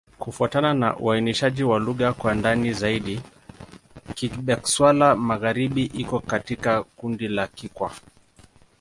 Kufuatana 0.19 0.73
na 0.73 0.97
uainishaji 0.97 1.63
wa 1.63 1.79
lugha 1.79 2.13
kwa 2.13 2.35
ndani 2.35 2.73
zaidi, 2.73 3.21
Kigbe-Xwla-Magharibi 4.13 5.83
iko 5.85 6.19
katika 6.19 6.83
kundi 6.83 7.27
la 7.27 7.47
Kikwa. 7.47 7.91